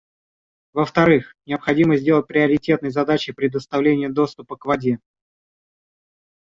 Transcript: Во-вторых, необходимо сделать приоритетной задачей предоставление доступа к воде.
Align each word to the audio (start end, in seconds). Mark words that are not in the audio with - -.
Во-вторых, 0.73 1.35
необходимо 1.45 1.95
сделать 1.95 2.25
приоритетной 2.25 2.89
задачей 2.89 3.33
предоставление 3.33 4.09
доступа 4.09 4.55
к 4.57 4.65
воде. 4.65 4.97